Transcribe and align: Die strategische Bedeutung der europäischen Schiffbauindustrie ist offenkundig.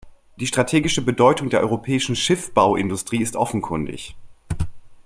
Die 0.37 0.47
strategische 0.47 1.03
Bedeutung 1.03 1.51
der 1.51 1.59
europäischen 1.61 2.15
Schiffbauindustrie 2.15 3.21
ist 3.21 3.35
offenkundig. 3.35 4.15